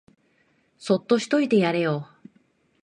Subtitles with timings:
[0.79, 2.09] そっとしといてやれよ